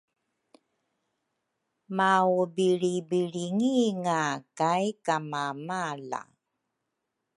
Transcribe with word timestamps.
maubilribilringinga 1.97 4.21
kay 4.57 4.83
kamamala. 5.05 6.21